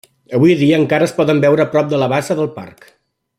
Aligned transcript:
Avui 0.35 0.53
dia, 0.61 0.79
encara 0.83 1.07
es 1.09 1.13
poden 1.19 1.41
veure 1.45 1.67
prop 1.75 1.93
de 1.93 2.01
la 2.05 2.09
bassa 2.15 2.39
del 2.41 2.51
parc. 2.57 2.89